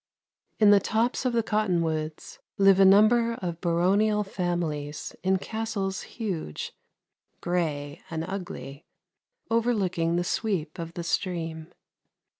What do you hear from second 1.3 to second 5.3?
the cottonwoods live a number of baronial families